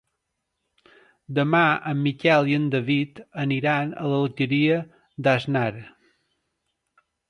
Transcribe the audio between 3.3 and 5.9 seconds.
aniran a l'Alqueria d'Asnar.